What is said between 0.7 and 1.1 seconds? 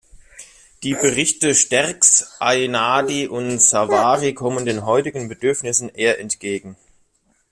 Die